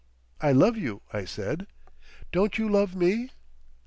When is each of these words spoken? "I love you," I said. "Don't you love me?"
"I 0.41 0.51
love 0.51 0.77
you," 0.77 1.03
I 1.13 1.25
said. 1.25 1.67
"Don't 2.31 2.57
you 2.57 2.67
love 2.67 2.95
me?" 2.95 3.29